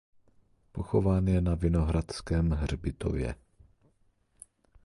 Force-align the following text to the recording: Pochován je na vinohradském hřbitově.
Pochován 0.71 1.27
je 1.27 1.41
na 1.41 1.55
vinohradském 1.55 2.49
hřbitově. 2.49 3.35